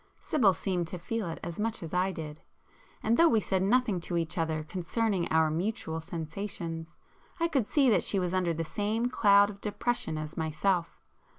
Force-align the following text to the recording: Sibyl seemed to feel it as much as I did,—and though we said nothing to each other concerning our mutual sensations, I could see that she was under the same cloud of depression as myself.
Sibyl 0.17 0.51
seemed 0.55 0.87
to 0.87 0.97
feel 0.97 1.29
it 1.29 1.39
as 1.43 1.59
much 1.59 1.83
as 1.83 1.93
I 1.93 2.11
did,—and 2.11 3.17
though 3.17 3.29
we 3.29 3.39
said 3.39 3.61
nothing 3.61 3.99
to 3.99 4.17
each 4.17 4.35
other 4.35 4.63
concerning 4.63 5.27
our 5.27 5.51
mutual 5.51 6.01
sensations, 6.01 6.95
I 7.39 7.47
could 7.47 7.67
see 7.67 7.87
that 7.91 8.01
she 8.01 8.17
was 8.17 8.33
under 8.33 8.51
the 8.55 8.65
same 8.65 9.09
cloud 9.09 9.51
of 9.51 9.61
depression 9.61 10.17
as 10.17 10.35
myself. 10.35 10.99